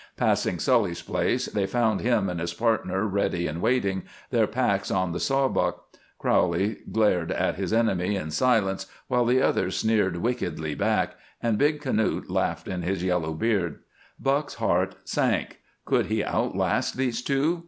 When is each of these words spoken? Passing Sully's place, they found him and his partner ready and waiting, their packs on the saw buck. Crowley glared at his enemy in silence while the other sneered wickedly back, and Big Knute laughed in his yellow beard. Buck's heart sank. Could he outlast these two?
Passing 0.17 0.57
Sully's 0.57 1.03
place, 1.03 1.45
they 1.45 1.67
found 1.67 2.01
him 2.01 2.27
and 2.27 2.39
his 2.39 2.55
partner 2.55 3.05
ready 3.05 3.45
and 3.45 3.61
waiting, 3.61 4.01
their 4.31 4.47
packs 4.47 4.89
on 4.89 5.11
the 5.11 5.19
saw 5.19 5.47
buck. 5.47 5.83
Crowley 6.17 6.77
glared 6.91 7.31
at 7.31 7.53
his 7.57 7.71
enemy 7.71 8.15
in 8.15 8.31
silence 8.31 8.87
while 9.09 9.25
the 9.25 9.43
other 9.43 9.69
sneered 9.69 10.17
wickedly 10.17 10.73
back, 10.73 11.17
and 11.39 11.59
Big 11.59 11.81
Knute 11.81 12.31
laughed 12.31 12.67
in 12.67 12.81
his 12.81 13.03
yellow 13.03 13.33
beard. 13.35 13.77
Buck's 14.19 14.55
heart 14.55 14.95
sank. 15.03 15.59
Could 15.85 16.07
he 16.07 16.23
outlast 16.23 16.97
these 16.97 17.21
two? 17.21 17.59